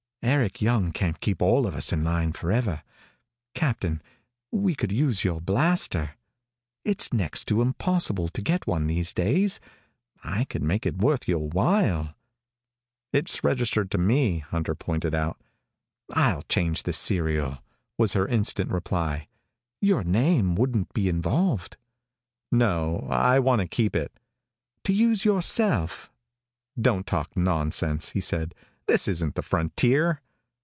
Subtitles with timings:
[0.23, 2.83] "Eric Young can't keep all of us in line forever.
[3.55, 4.03] Captain,
[4.51, 6.11] we could use your blaster.
[6.85, 9.59] It's next to impossible to get one these days.
[10.23, 12.13] I could make it worth your while"
[13.11, 15.41] "It's registered to me," Hunter pointed out.
[16.13, 17.57] "I'll change the serial,"
[17.97, 19.27] was her instant reply.
[19.81, 21.77] "Your name wouldn't be involved."
[22.51, 24.11] "No, I want to keep it."
[24.83, 26.11] "To use yourself?"
[26.79, 28.53] "Don't talk nonsense," he said.
[28.87, 30.19] "This isn't the frontier."